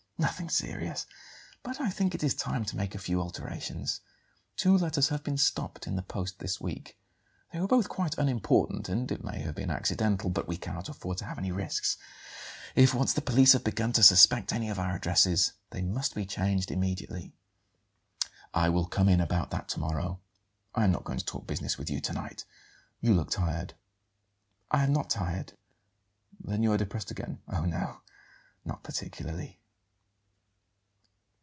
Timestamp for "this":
6.37-6.61